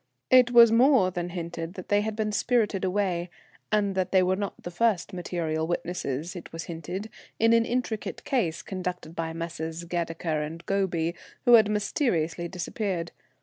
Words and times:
It 0.31 0.49
was 0.49 0.71
more 0.71 1.11
than 1.11 1.29
hinted 1.29 1.75
that 1.75 1.89
they 1.89 2.01
had 2.01 2.15
been 2.15 2.31
spirited 2.31 2.83
away, 2.83 3.29
and 3.71 3.93
they 3.93 4.23
were 4.23 4.35
not 4.35 4.63
the 4.63 4.71
first 4.71 5.13
material 5.13 5.67
witnesses, 5.67 6.35
it 6.35 6.51
was 6.51 6.63
hinted, 6.63 7.07
in 7.39 7.53
an 7.53 7.65
intricate 7.65 8.23
case, 8.23 8.63
conducted 8.63 9.15
by 9.15 9.31
Messrs. 9.33 9.85
Gadecker 9.85 10.43
and 10.43 10.65
Gobye, 10.65 11.13
who 11.45 11.53
had 11.53 11.69
mysteriously 11.69 12.47
disappeared. 12.47 13.11